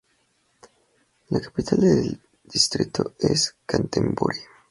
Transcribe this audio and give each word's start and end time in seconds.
La 1.29 1.39
capital 1.39 1.79
del 1.81 2.19
distrito 2.45 3.13
es 3.19 3.55
Canterbury. 3.67 4.39